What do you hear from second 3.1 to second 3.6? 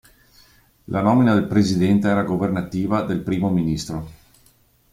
primo